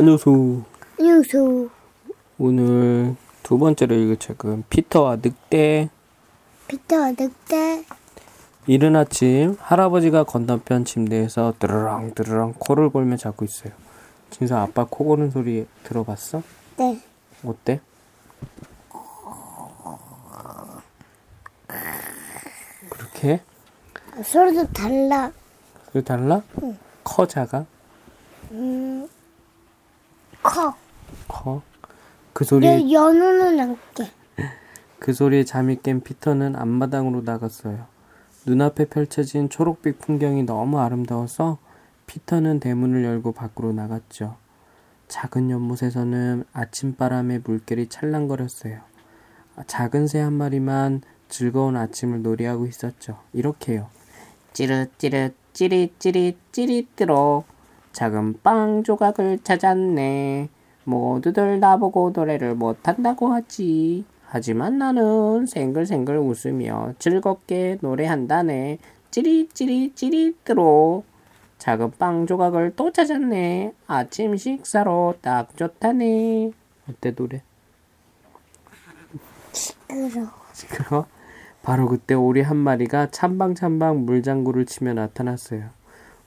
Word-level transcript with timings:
안녕수 0.00 0.62
안녕수 0.98 1.68
오늘 2.38 3.16
두 3.42 3.58
번째로 3.58 3.94
읽을 3.96 4.16
책은 4.16 4.64
피터와 4.70 5.16
늑대 5.16 5.90
피터 6.68 7.10
늑대 7.10 7.84
이른 8.66 8.96
아침 8.96 9.58
할아버지가 9.60 10.24
건너편 10.24 10.86
침대에서 10.86 11.52
드르렁 11.58 12.14
드르렁 12.14 12.54
코를 12.58 12.88
골며 12.88 13.18
자고 13.18 13.44
있어요. 13.44 13.74
진서 14.30 14.56
아빠 14.56 14.86
코 14.88 15.04
고는 15.04 15.30
소리 15.32 15.66
들어봤어? 15.84 16.42
네 16.78 16.98
어때? 17.44 17.82
그렇게? 22.88 23.42
소리도 24.24 24.66
달라 24.72 25.30
그 25.92 26.02
달라? 26.02 26.40
커 27.04 27.26
작아? 27.26 27.66
커 30.42 30.74
커? 31.28 31.62
그 32.32 32.44
소리 32.44 32.66
여, 32.66 32.72
연우는 32.90 33.60
안게 33.60 34.10
그 34.98 35.12
소리에 35.12 35.44
잠이 35.44 35.76
깬 35.82 36.00
피터는 36.00 36.56
앞마당으로 36.56 37.22
나갔어요. 37.22 37.86
눈앞에 38.46 38.86
펼쳐진 38.86 39.48
초록빛 39.50 39.98
풍경이 39.98 40.44
너무 40.44 40.78
아름다워서 40.80 41.58
피터는 42.06 42.60
대문을 42.60 43.04
열고 43.04 43.32
밖으로 43.32 43.72
나갔죠. 43.72 44.36
작은 45.08 45.50
연못에서는 45.50 46.44
아침바람에 46.52 47.40
물결이 47.44 47.88
찰랑거렸어요. 47.88 48.80
작은 49.66 50.06
새 50.06 50.20
한 50.20 50.32
마리만 50.32 51.02
즐거운 51.28 51.76
아침을 51.76 52.22
놀이하고 52.22 52.66
있었죠. 52.66 53.18
이렇게요. 53.32 53.88
찌릿찌릿 54.52 55.34
찌릿찌릿 55.52 56.38
찌릿 56.52 56.96
들어 56.96 57.44
작은 57.92 58.40
빵 58.42 58.82
조각을 58.84 59.40
찾았네. 59.42 60.48
모두들 60.84 61.60
나보고 61.60 62.12
노래를 62.14 62.54
못한다고 62.54 63.32
하지. 63.32 64.04
하지만 64.24 64.78
나는 64.78 65.46
생글생글 65.46 66.18
웃으며 66.18 66.94
즐겁게 66.98 67.78
노래한다네. 67.80 68.78
찌릿찌릿 69.10 69.96
찌릿들어 69.96 71.02
작은 71.58 71.92
빵 71.98 72.26
조각을 72.26 72.74
또 72.76 72.92
찾았네. 72.92 73.74
아침 73.86 74.36
식사로 74.36 75.16
딱 75.20 75.56
좋다네. 75.56 76.52
어때 76.88 77.14
노래? 77.14 77.42
시끄러워 79.52 80.30
시끄러? 80.52 81.06
바로 81.62 81.88
그때 81.88 82.14
오리 82.14 82.40
한 82.40 82.56
마리가 82.56 83.10
찬방찬방 83.10 84.06
물장구를 84.06 84.64
치며 84.64 84.94
나타났어요. 84.94 85.79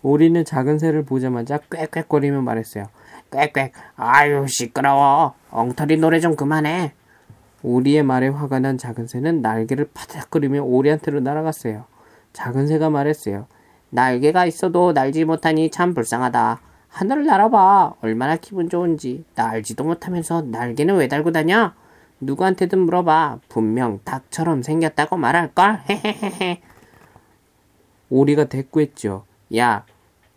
오리는 0.04 0.44
작은 0.44 0.80
새를 0.80 1.04
보자마자 1.04 1.59
꽥꽥거리며 1.70 2.42
말했어요. 2.42 2.86
꽥꽥, 3.32 3.72
아유 3.96 4.46
시끄러워. 4.48 5.34
엉터리 5.50 5.98
노래 5.98 6.20
좀 6.20 6.36
그만해. 6.36 6.94
오리의 7.64 8.04
말에 8.04 8.28
화가 8.28 8.59
난 8.59 8.78
작은 8.78 9.08
새는 9.08 9.42
날개를 9.42 9.90
파닥거리며 9.94 10.62
오리한테로 10.64 11.22
날아갔어요. 11.22 11.86
작은 12.34 12.68
새가 12.68 12.90
말했어요. 12.90 13.48
날개가 13.90 14.46
있어도 14.46 14.92
날지 14.92 15.24
못하니 15.24 15.72
참 15.72 15.94
불쌍하다. 15.94 16.59
하늘을 16.90 17.26
날아봐. 17.26 17.94
얼마나 18.02 18.36
기분 18.36 18.70
좋은지. 18.70 19.24
날지도 19.36 19.86
못하면서 19.86 20.42
날개는 20.42 20.98
왜 20.98 21.08
달고 21.08 21.31
다녀? 21.31 21.72
누구한테든 22.20 22.78
물어봐. 22.80 23.40
분명 23.48 24.00
닭처럼 24.04 24.64
생겼다고 24.64 25.16
말할걸? 25.16 25.81
헤헤헤헤. 25.90 26.62
오리가 28.09 28.46
대꾸했죠. 28.46 29.26
야, 29.56 29.86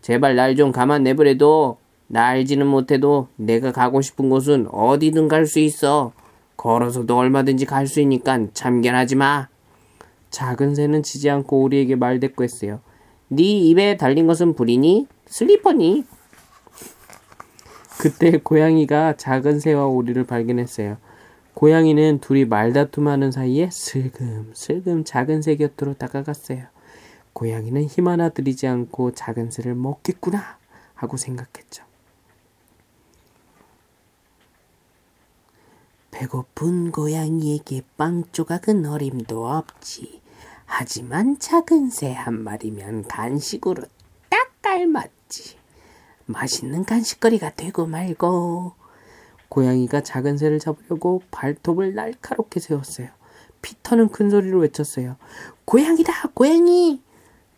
제발 0.06 0.36
날 0.36 0.54
좀 0.54 0.70
가만 0.70 1.02
내버려둬. 1.02 1.78
날지는 2.06 2.64
못해도 2.64 3.26
내가 3.34 3.72
가고 3.72 4.00
싶은 4.00 4.30
곳은 4.30 4.68
어디든 4.70 5.26
갈 5.26 5.46
수 5.46 5.58
있어. 5.58 6.12
걸어서도 6.56 7.18
얼마든지 7.18 7.64
갈 7.66 7.88
수 7.88 8.00
있니까 8.00 8.38
참견하지 8.52 9.16
마. 9.16 9.48
작은 10.30 10.76
새는 10.76 11.02
지지 11.02 11.28
않고 11.28 11.60
오리에게 11.60 11.96
말대꾸했어요. 11.96 12.78
네 13.30 13.42
입에 13.42 13.96
달린 13.96 14.28
것은 14.28 14.54
불이니? 14.54 15.08
슬리퍼니? 15.26 16.04
그때 17.98 18.38
고양이가 18.38 19.16
작은 19.16 19.58
새와 19.58 19.86
오리를 19.86 20.22
발견했어요. 20.22 20.98
고양이는 21.54 22.20
둘이 22.20 22.44
말다툼하는 22.44 23.32
사이에 23.32 23.70
슬금슬금 23.72 25.02
작은 25.02 25.42
새 25.42 25.56
곁으로 25.56 25.94
다가갔어요. 25.94 26.66
고양이는 27.36 27.84
힘 27.84 28.08
하나 28.08 28.30
들이지 28.30 28.66
않고 28.66 29.10
작은 29.12 29.50
새를 29.50 29.74
먹겠구나 29.74 30.58
하고 30.94 31.18
생각했죠. 31.18 31.84
배고픈 36.10 36.90
고양이에게 36.92 37.82
빵 37.98 38.24
조각은 38.32 38.86
어림도 38.86 39.46
없지. 39.46 40.22
하지만 40.64 41.38
작은 41.38 41.90
새 41.90 42.10
한 42.14 42.42
마리면 42.42 43.06
간식으로 43.06 43.82
딱 44.30 44.50
깔맞지. 44.62 45.58
맛있는 46.24 46.86
간식거리가 46.86 47.50
되고 47.50 47.84
말고. 47.84 48.72
고양이가 49.50 50.00
작은 50.00 50.38
새를 50.38 50.58
잡으려고 50.58 51.20
발톱을 51.30 51.94
날카롭게 51.94 52.60
세웠어요. 52.60 53.08
피터는 53.60 54.08
큰 54.08 54.30
소리로 54.30 54.60
외쳤어요. 54.60 55.16
고양이다, 55.66 56.28
고양이! 56.32 57.04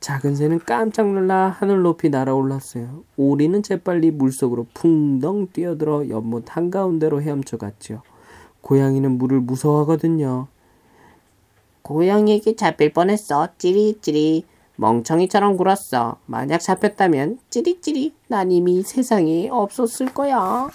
작은 0.00 0.36
새는 0.36 0.60
깜짝 0.60 1.12
놀라 1.12 1.48
하늘 1.48 1.82
높이 1.82 2.08
날아올랐어요. 2.08 3.02
오리는 3.16 3.62
재빨리 3.62 4.12
물속으로 4.12 4.66
풍덩 4.72 5.48
뛰어들어 5.52 6.08
연못 6.08 6.56
한가운데로 6.56 7.20
헤엄쳐 7.20 7.56
갔지요. 7.56 8.02
고양이는 8.60 9.18
물을 9.18 9.40
무서워하거든요. 9.40 10.46
고양이에게 11.82 12.54
잡힐 12.54 12.92
뻔했어. 12.92 13.48
찌릿찌릿. 13.58 14.46
멍청이처럼 14.76 15.56
굴었어. 15.56 16.18
만약 16.26 16.58
잡혔다면 16.58 17.38
찌릿찌릿. 17.50 18.14
난 18.28 18.52
이미 18.52 18.82
세상에 18.82 19.48
없었을 19.48 20.14
거야. 20.14 20.68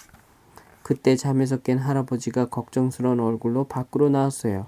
그때 0.82 1.16
잠에서 1.16 1.56
깬 1.56 1.78
할아버지가 1.78 2.50
걱정스러운 2.50 3.20
얼굴로 3.20 3.64
밖으로 3.64 4.10
나왔어요. 4.10 4.66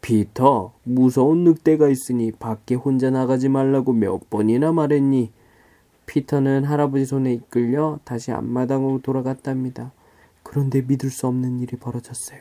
피터, 0.00 0.72
무서운 0.84 1.44
늑대가 1.44 1.88
있으니 1.88 2.32
밖에 2.32 2.74
혼자 2.74 3.10
나가지 3.10 3.48
말라고 3.48 3.92
몇 3.92 4.30
번이나 4.30 4.72
말했니? 4.72 5.32
피터는 6.06 6.64
할아버지 6.64 7.04
손에 7.04 7.34
이끌려 7.34 7.98
다시 8.04 8.32
앞마당으로 8.32 9.00
돌아갔답니다. 9.02 9.92
그런데 10.42 10.80
믿을 10.80 11.10
수 11.10 11.26
없는 11.26 11.60
일이 11.60 11.76
벌어졌어요. 11.76 12.40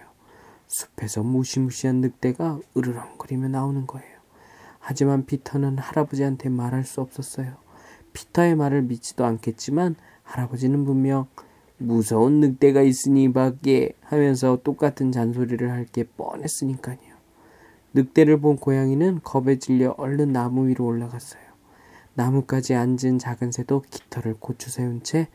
숲에서 0.67 1.23
무시무시한 1.23 2.01
늑대가 2.01 2.59
으르렁거리며 2.77 3.49
나오는 3.49 3.85
거예요. 3.85 4.17
하지만 4.79 5.25
피터는 5.25 5.77
할아버지한테 5.79 6.47
말할 6.49 6.85
수 6.85 7.01
없었어요. 7.01 7.55
피터의 8.13 8.55
말을 8.55 8.83
믿지도 8.83 9.25
않겠지만 9.25 9.95
할아버지는 10.23 10.85
분명 10.85 11.27
무서운 11.77 12.39
늑대가 12.39 12.81
있으니 12.81 13.31
밖에 13.33 13.91
하면서 14.01 14.57
똑같은 14.63 15.11
잔소리를 15.11 15.69
할 15.69 15.85
게 15.85 16.03
뻔했으니까요. 16.05 17.06
늑대를 17.97 18.39
본 18.39 18.57
고양이는 18.57 19.21
겁에 19.23 19.57
질려 19.57 19.95
얼른 19.97 20.31
나무 20.31 20.67
위로 20.67 20.85
올라갔어요. 20.85 21.41
나무까지 22.13 22.75
앉은 22.75 23.17
작은 23.17 23.51
새도 23.51 23.81
깃털을 23.89 24.35
고추 24.39 24.69
세운 24.69 25.01
채 25.01 25.27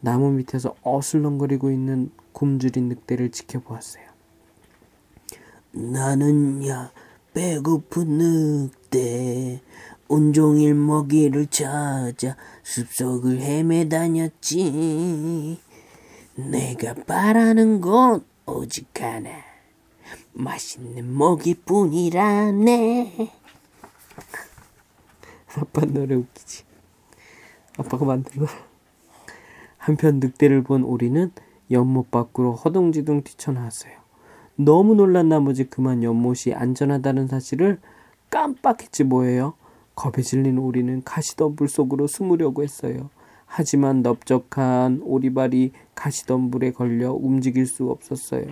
나무 0.00 0.30
밑에서 0.30 0.76
어슬렁거리고 0.82 1.72
있는 1.72 2.12
굶주린 2.32 2.88
늑대를 2.88 3.32
지켜보았어요. 3.32 4.04
나는야 5.72 6.92
배고픈 7.34 8.18
늑대 8.18 9.60
온종일 10.06 10.74
먹이를 10.74 11.48
찾아 11.48 12.36
숲속을 12.62 13.40
헤매다녔지. 13.40 14.58
내가 16.36 16.94
바라는 16.94 17.80
건 17.80 18.24
오직 18.46 18.88
하나. 19.00 19.47
맛있는 20.32 21.16
먹이뿐이라네. 21.16 22.12
아빠 25.56 25.80
노래 25.86 26.14
웃기지. 26.14 26.64
아빠가 27.78 28.04
만든 28.04 28.44
거. 28.44 28.46
한편 29.76 30.20
늑대를 30.20 30.62
본 30.62 30.84
오리는 30.84 31.32
연못 31.70 32.10
밖으로 32.10 32.54
허둥지둥 32.54 33.22
뛰쳐나왔어요. 33.22 33.92
너무 34.56 34.94
놀란 34.94 35.28
나머지 35.28 35.64
그만 35.64 36.02
연못이 36.02 36.52
안전하다는 36.52 37.28
사실을 37.28 37.80
깜빡했지 38.30 39.04
뭐예요. 39.04 39.54
겁에 39.94 40.22
질린 40.22 40.58
오리는 40.58 41.02
가시덤불 41.04 41.68
속으로 41.68 42.06
숨으려고 42.06 42.62
했어요. 42.62 43.10
하지만 43.48 44.02
넓적한 44.02 45.00
오리발이 45.02 45.72
가시덤불에 45.94 46.72
걸려 46.72 47.12
움직일 47.12 47.66
수 47.66 47.90
없었어요. 47.90 48.44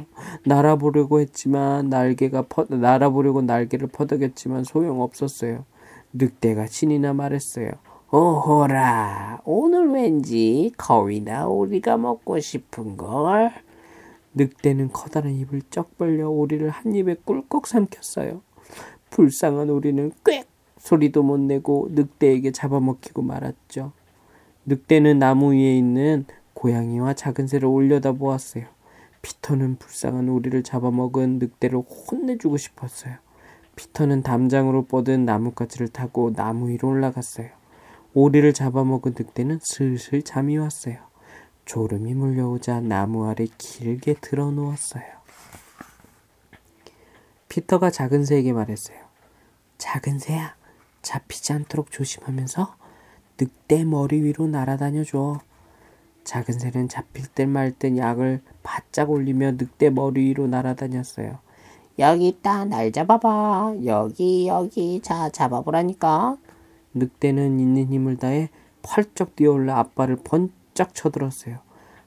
날아보려고 0.45 1.21
했지만 1.21 1.89
날개가 1.91 2.47
퍼, 2.49 2.67
날아보려고 2.69 3.43
날개를 3.43 3.89
퍼덕였지만 3.89 4.65
소용없었어요. 4.65 5.65
늑대가 6.13 6.67
신이나 6.67 7.13
말했어요. 7.13 7.71
오호라, 8.11 9.43
오늘 9.45 9.91
왠지 9.93 10.73
거위나 10.77 11.47
오리가 11.47 11.97
먹고 11.99 12.41
싶은걸. 12.41 13.53
늑대는 14.35 14.93
커다란 14.93 15.35
입을 15.35 15.63
쩍 15.71 15.97
벌려 15.99 16.29
오리를 16.29 16.69
한 16.71 16.95
입에 16.95 17.17
꿀꺽 17.25 17.67
삼켰어요. 17.67 18.41
불쌍한 19.11 19.71
오리는 19.71 20.11
꽥 20.25 20.47
소리도 20.79 21.23
못 21.23 21.39
내고 21.39 21.89
늑대에게 21.93 22.53
잡아먹히고 22.53 23.23
말았죠. 23.23 23.93
늑대는 24.67 25.21
나무 25.21 25.53
위에 25.53 25.77
있는 25.79 26.27
고양이와 26.55 27.15
작은 27.15 27.47
새를 27.47 27.69
올려다 27.69 28.13
보았어요. 28.13 28.67
피터는 29.23 29.77
불쌍한 29.77 30.29
오리를 30.29 30.61
잡아먹은 30.63 31.39
늑대를 31.39 31.79
혼내주고 31.79 32.57
싶었어요. 32.57 33.17
피터는 33.77 34.23
담장으로 34.23 34.87
뻗은 34.87 35.25
나뭇가지를 35.25 35.89
타고 35.89 36.33
나무 36.33 36.69
위로 36.69 36.89
올라갔어요. 36.89 37.49
오리를 38.15 38.53
잡아먹은 38.53 39.15
늑대는 39.17 39.61
슬슬 39.63 40.23
잠이 40.23 40.57
왔어요. 40.57 40.97
졸음이 41.65 42.15
몰려오자 42.15 42.81
나무 42.81 43.29
아래 43.29 43.47
길게 43.59 44.15
드러 44.21 44.51
누웠어요. 44.51 45.05
피터가 47.49 47.91
작은 47.91 48.25
새에게 48.25 48.53
말했어요. 48.53 48.99
작은 49.79 50.19
새야, 50.19 50.57
잡히지 51.03 51.53
않도록 51.53 51.91
조심하면서 51.91 52.77
늑대 53.39 53.85
머리 53.85 54.23
위로 54.23 54.47
날아다녀 54.47 55.05
줘. 55.05 55.41
작은 56.25 56.59
새는 56.59 56.89
잡힐 56.89 57.27
듯 57.35 57.43
말 57.43 57.73
듯 57.79 57.97
약을 57.97 58.41
바짝 58.63 59.11
올리며 59.11 59.53
늑대 59.53 59.91
머리 59.91 60.25
위로 60.25 60.47
날아다녔어요. 60.47 61.39
여기 61.99 62.29
있다, 62.29 62.65
날 62.65 62.93
잡아봐. 62.93 63.77
여기, 63.85 64.49
여기, 64.49 65.01
자, 65.01 65.29
잡아보라니까. 65.31 66.37
늑대는 66.95 67.61
있는 67.61 67.93
힘을 67.93 68.17
다해 68.17 68.51
펄쩍 68.83 69.37
뛰어올라 69.37 69.79
앞발을 69.79 70.17
번쩍 70.25 70.95
쳐들었어요. 70.95 71.59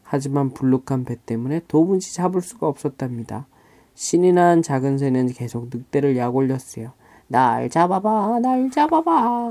하지만 0.04 0.50
불룩한 0.52 1.06
배 1.06 1.16
때문에 1.26 1.62
도무지 1.68 2.14
잡을 2.14 2.42
수가 2.42 2.68
없었답니다. 2.68 3.48
신이 3.94 4.34
난 4.34 4.62
작은 4.62 4.98
새는 4.98 5.28
계속 5.28 5.70
늑대를 5.72 6.18
약 6.18 6.36
올렸어요. 6.36 6.94
날 7.28 7.70
잡아봐, 7.70 8.40
날 8.40 8.70
잡아봐. 8.72 9.50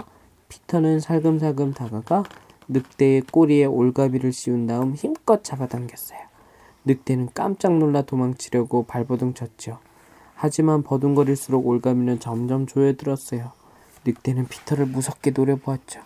피터는 0.48 1.00
살금살금 1.00 1.74
다가가 1.74 2.24
늑대의 2.68 3.22
꼬리에 3.22 3.64
올가비를 3.64 4.32
씌운 4.32 4.66
다음 4.66 4.94
힘껏 4.94 5.42
잡아당겼어요. 5.42 6.18
늑대는 6.84 7.30
깜짝 7.34 7.76
놀라 7.76 8.02
도망치려고 8.02 8.84
발버둥 8.84 9.34
쳤죠. 9.34 9.78
하지만 10.34 10.82
버둥거릴수록 10.82 11.66
올가미는 11.66 12.20
점점 12.20 12.66
조여들었어요. 12.66 13.52
늑대는 14.04 14.46
피터를 14.48 14.86
무섭게 14.86 15.32
노려보았죠. 15.32 16.00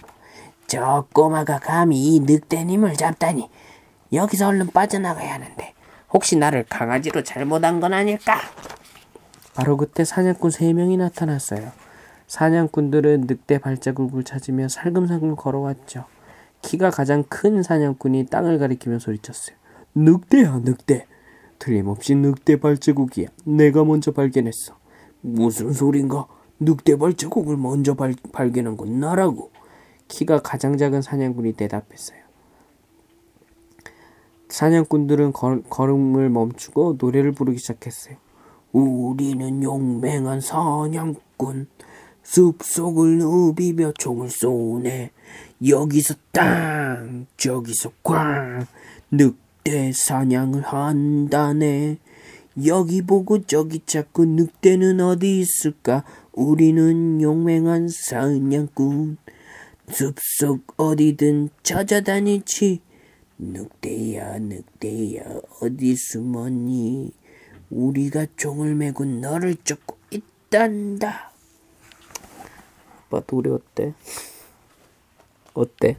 저 0.66 1.06
꼬마가 1.12 1.58
감히 1.58 2.14
이 2.14 2.20
늑대님을 2.20 2.94
잡다니 2.94 3.50
여기서 4.12 4.48
얼른 4.48 4.68
빠져나가야 4.68 5.34
하는데 5.34 5.74
혹시 6.12 6.36
나를 6.36 6.64
강아지로 6.68 7.22
잘못한 7.22 7.80
건 7.80 7.92
아닐까? 7.92 8.40
바로 9.54 9.76
그때 9.76 10.04
사냥꾼 10.04 10.50
세 10.50 10.72
명이 10.72 10.96
나타났어요. 10.96 11.72
사냥꾼들은 12.32 13.26
늑대 13.28 13.58
발자국을 13.58 14.24
찾으며 14.24 14.66
살금살금 14.68 15.36
걸어왔죠. 15.36 16.06
키가 16.62 16.88
가장 16.88 17.24
큰 17.24 17.62
사냥꾼이 17.62 18.24
땅을 18.30 18.58
가리키며 18.58 19.00
소리쳤어요. 19.00 19.54
늑대야, 19.94 20.62
늑대. 20.64 21.06
틀림없이 21.58 22.14
늑대 22.14 22.58
발자국이야. 22.58 23.28
내가 23.44 23.84
먼저 23.84 24.12
발견했어. 24.12 24.78
무슨 25.20 25.74
소린가? 25.74 26.26
늑대 26.58 26.96
발자국을 26.96 27.58
먼저 27.58 27.92
발, 27.92 28.14
발견한 28.32 28.78
건 28.78 28.98
나라고. 28.98 29.50
키가 30.08 30.40
가장 30.40 30.78
작은 30.78 31.02
사냥꾼이 31.02 31.52
대답했어요. 31.52 32.18
사냥꾼들은 34.48 35.34
걸, 35.34 35.62
걸음을 35.68 36.30
멈추고 36.30 36.96
노래를 36.98 37.32
부르기 37.32 37.58
시작했어요. 37.58 38.16
우리는 38.72 39.62
용맹한 39.62 40.40
사냥꾼, 40.40 41.66
숲속을 42.22 43.18
누비며 43.18 43.92
총을 43.98 44.30
쏘네. 44.30 45.10
여기서 45.66 46.14
땅, 46.30 47.26
저기서 47.36 47.92
꽝, 48.02 48.66
늑대 49.10 49.92
사냥을 49.92 50.62
한다네. 50.62 51.98
여기 52.66 53.02
보고 53.02 53.42
저기 53.42 53.80
찾고 53.84 54.24
늑대는 54.26 55.00
어디 55.00 55.40
있을까? 55.40 56.04
우리는 56.32 57.20
용맹한 57.20 57.88
사냥꾼. 57.88 59.16
숲속 59.88 60.74
어디든 60.76 61.50
찾아다니지. 61.62 62.80
늑대야, 63.38 64.38
늑대야, 64.38 65.22
어디 65.60 65.96
숨었니? 65.96 67.12
우리가 67.70 68.26
종을 68.36 68.74
메고 68.74 69.04
너를 69.04 69.56
쫓고 69.64 69.96
있단다. 70.10 71.31
아빠 73.12 73.26
노래 73.26 73.50
어때? 73.50 73.94
어때? 75.54 75.96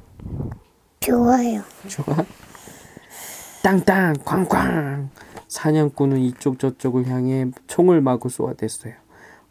좋아요. 0.99 1.61
좋아? 1.87 2.25
땅땅 3.63 4.15
쾅쾅 4.25 5.09
사냥꾼은 5.47 6.17
이쪽 6.17 6.59
저쪽을 6.59 7.07
향해 7.07 7.49
총을 7.67 8.01
마구 8.01 8.29
쏘아댔어요. 8.29 8.93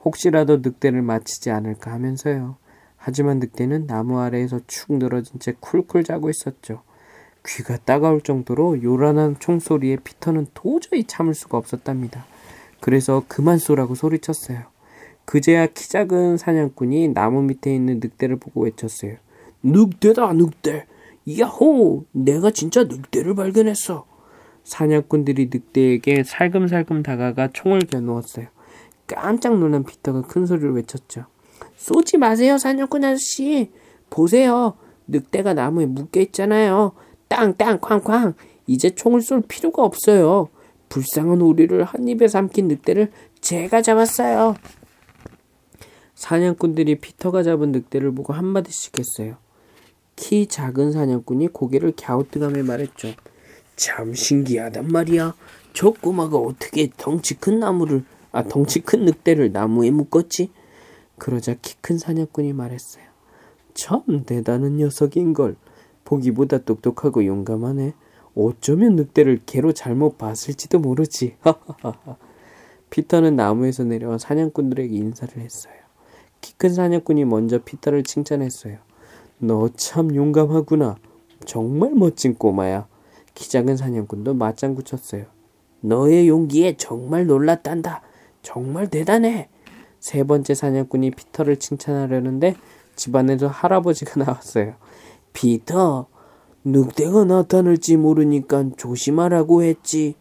혹시라도 0.04 0.58
늑대를 0.58 1.02
맞히지 1.02 1.50
않을까 1.50 1.92
하면서요. 1.92 2.56
하지만 2.96 3.38
늑대는 3.38 3.86
나무 3.86 4.20
아래에서 4.20 4.60
축 4.66 4.92
늘어진 4.94 5.38
채 5.40 5.54
쿨쿨 5.58 6.04
자고 6.04 6.28
있었죠. 6.28 6.82
귀가 7.46 7.76
따가울 7.76 8.20
정도로 8.20 8.82
요란한 8.82 9.38
총소리에 9.38 9.96
피터는 9.96 10.48
도저히 10.54 11.04
참을 11.04 11.34
수가 11.34 11.58
없었답니다. 11.58 12.24
그래서 12.80 13.22
그만 13.28 13.58
쏘라고 13.58 13.94
소리쳤어요. 13.94 14.71
그제야 15.24 15.66
키 15.66 15.88
작은 15.88 16.36
사냥꾼이 16.36 17.08
나무 17.08 17.42
밑에 17.42 17.74
있는 17.74 18.00
늑대를 18.02 18.36
보고 18.36 18.62
외쳤어요. 18.62 19.16
늑대다 19.62 20.32
늑대. 20.32 20.86
야호! 21.38 22.04
내가 22.12 22.50
진짜 22.50 22.84
늑대를 22.84 23.34
발견했어. 23.34 24.06
사냥꾼들이 24.64 25.50
늑대에게 25.52 26.24
살금살금 26.24 27.02
다가가 27.02 27.48
총을 27.52 27.80
겨누었어요. 27.80 28.46
깜짝 29.06 29.58
놀란 29.58 29.84
피터가 29.84 30.22
큰 30.22 30.46
소리로 30.46 30.74
외쳤죠. 30.74 31.26
쏘지 31.76 32.18
마세요, 32.18 32.58
사냥꾼 32.58 33.04
아저씨. 33.04 33.70
보세요. 34.10 34.74
늑대가 35.06 35.54
나무에 35.54 35.86
묶여 35.86 36.20
있잖아요. 36.20 36.92
땅땅 37.28 37.80
쾅쾅. 37.80 38.34
이제 38.66 38.90
총을 38.90 39.20
쏠 39.22 39.42
필요가 39.42 39.82
없어요. 39.82 40.48
불쌍한 40.88 41.40
오리를 41.40 41.82
한 41.84 42.06
입에 42.06 42.28
삼킨 42.28 42.68
늑대를 42.68 43.10
제가 43.40 43.82
잡았어요. 43.82 44.54
사냥꾼들이 46.22 47.00
피터가 47.00 47.42
잡은 47.42 47.72
늑대를 47.72 48.14
보고 48.14 48.32
한마디씩 48.32 48.96
했어요. 48.96 49.38
키 50.14 50.46
작은 50.46 50.92
사냥꾼이 50.92 51.48
고개를 51.48 51.94
갸우뚱하며 51.96 52.62
말했죠. 52.62 53.08
참 53.74 54.14
신기하단 54.14 54.86
말이야. 54.86 55.34
저 55.72 55.90
꼬마가 55.90 56.38
어떻게 56.38 56.88
덩치 56.96 57.34
큰 57.34 57.58
나무를, 57.58 58.04
아, 58.30 58.44
덩치 58.44 58.82
큰 58.82 59.04
늑대를 59.04 59.50
나무에 59.50 59.90
묶었지? 59.90 60.52
그러자 61.18 61.54
키 61.54 61.74
큰 61.80 61.98
사냥꾼이 61.98 62.52
말했어요. 62.52 63.04
참 63.74 64.22
대단한 64.24 64.76
녀석인걸. 64.76 65.56
보기보다 66.04 66.58
똑똑하고 66.58 67.26
용감하네. 67.26 67.94
어쩌면 68.36 68.94
늑대를 68.94 69.40
개로 69.44 69.72
잘못 69.72 70.18
봤을지도 70.18 70.78
모르지. 70.78 71.34
피터는 72.90 73.34
나무에서 73.34 73.82
내려와 73.82 74.18
사냥꾼들에게 74.18 74.94
인사를 74.94 75.36
했어요. 75.38 75.81
키 76.42 76.52
큰 76.58 76.74
사냥꾼이 76.74 77.24
먼저 77.24 77.58
피터를 77.58 78.02
칭찬했어요. 78.04 78.76
너 79.38 79.68
참 79.76 80.14
용감하구나. 80.14 80.96
정말 81.46 81.92
멋진 81.94 82.34
꼬마야. 82.34 82.86
키 83.34 83.48
작은 83.50 83.76
사냥꾼도 83.76 84.34
맞장구 84.34 84.84
쳤어요. 84.84 85.24
너의 85.80 86.28
용기에 86.28 86.76
정말 86.76 87.26
놀랐단다. 87.26 88.02
정말 88.42 88.88
대단해. 88.88 89.48
세 89.98 90.22
번째 90.24 90.54
사냥꾼이 90.54 91.12
피터를 91.12 91.56
칭찬하려는데 91.56 92.54
집안에서 92.94 93.48
할아버지가 93.48 94.22
나왔어요. 94.24 94.74
피터, 95.32 96.06
늑대가 96.64 97.24
나타날지 97.24 97.96
모르니까 97.96 98.66
조심하라고 98.76 99.62
했지. 99.62 100.14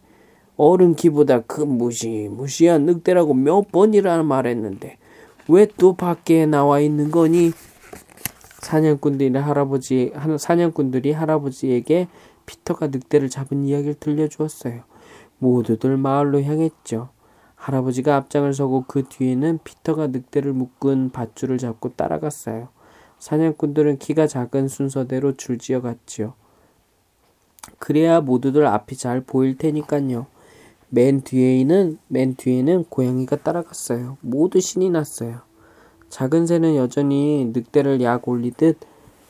어른 0.56 0.94
키보다 0.94 1.42
큰 1.42 1.68
무시무시한 1.68 2.86
늑대라고 2.86 3.34
몇 3.34 3.70
번이나 3.70 4.22
말했는데 4.22 4.98
왜 5.48 5.66
또 5.76 5.94
밖에 5.94 6.46
나와 6.46 6.80
있는 6.80 7.10
거니? 7.10 7.52
사냥꾼들이 8.60 9.36
할아버지 9.36 10.12
사냥꾼들이 10.38 11.12
할아버지에게 11.12 12.08
피터가 12.46 12.88
늑대를 12.88 13.28
잡은 13.28 13.64
이야기를 13.64 13.94
들려주었어요. 13.94 14.82
모두들 15.38 15.96
마을로 15.96 16.42
향했죠. 16.42 17.08
할아버지가 17.56 18.16
앞장을 18.16 18.52
서고 18.54 18.84
그 18.86 19.04
뒤에는 19.08 19.58
피터가 19.64 20.08
늑대를 20.08 20.52
묶은 20.52 21.10
밧줄을 21.10 21.58
잡고 21.58 21.94
따라갔어요. 21.94 22.68
사냥꾼들은 23.18 23.98
키가 23.98 24.26
작은 24.26 24.68
순서대로 24.68 25.36
줄지어 25.36 25.80
갔지요. 25.80 26.34
그래야 27.78 28.20
모두들 28.20 28.66
앞이 28.66 28.96
잘 28.96 29.20
보일 29.20 29.56
테니까요. 29.56 30.26
맨 30.94 31.22
뒤에는 31.22 31.98
맨 32.08 32.34
뒤에는 32.34 32.84
고양이가 32.90 33.36
따라갔어요. 33.36 34.18
모두 34.20 34.60
신이 34.60 34.90
났어요. 34.90 35.38
작은 36.10 36.46
새는 36.46 36.76
여전히 36.76 37.50
늑대를 37.54 38.02
약 38.02 38.28
올리듯 38.28 38.76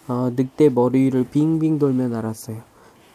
어, 0.08 0.32
늑대 0.34 0.70
머리 0.70 1.02
위를 1.02 1.22
빙빙 1.22 1.78
돌며 1.78 2.08
날았어요. 2.08 2.62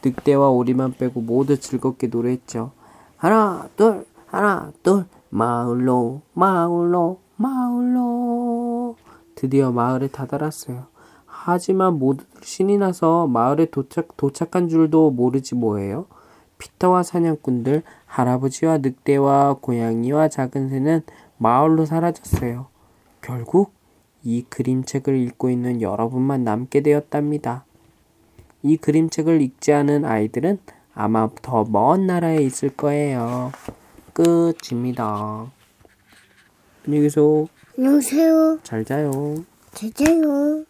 늑대와 0.02 0.50
오리만 0.50 0.94
빼고 0.94 1.20
모두 1.20 1.60
즐겁게 1.60 2.08
노래했죠. 2.08 2.72
하나 3.18 3.68
둘 3.76 4.06
하나 4.28 4.72
둘 4.82 5.04
마을로 5.30 6.22
마을로 6.32 7.20
마을로 7.36 8.96
드디어 9.36 9.74
마을에 9.74 10.08
다다랐어요. 10.08 10.86
하지만 11.26 12.00
모두들 12.00 12.44
신이 12.44 12.78
나서 12.78 13.28
마을에 13.28 13.66
도착 13.66 14.16
도착한 14.16 14.70
줄도 14.70 15.12
모르지 15.12 15.56
뭐예요. 15.56 16.06
피터와 16.58 17.04
사냥꾼들, 17.04 17.84
할아버지와 18.06 18.80
늑대와 18.80 19.58
고양이와 19.62 20.28
작은 20.30 20.70
새는 20.70 21.02
마을로 21.38 21.86
사라졌어요. 21.86 22.68
결국 23.22 23.74
이 24.24 24.44
그림책을 24.50 25.16
읽고 25.16 25.50
있는 25.50 25.82
여러분만 25.82 26.44
남게 26.44 26.82
되었답니다. 26.82 27.66
이 28.64 28.78
그림책을 28.78 29.42
읽지 29.42 29.72
않은 29.74 30.04
아이들은 30.06 30.60
아마 30.94 31.30
더 31.42 31.64
먼 31.64 32.08
나라에 32.08 32.38
있을 32.42 32.70
거예요. 32.70 33.52
끝입니다. 34.14 35.52
안녕히 36.86 37.04
계세요. 37.04 37.48
안녕하세요. 37.78 38.60
잘 38.64 38.84
자요. 38.84 39.12
제자요. 39.74 40.66